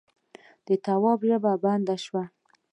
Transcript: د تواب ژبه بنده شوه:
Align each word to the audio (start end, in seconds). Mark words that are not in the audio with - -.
د 0.65 0.67
تواب 0.85 1.19
ژبه 1.29 1.51
بنده 1.63 1.95
شوه: 2.03 2.23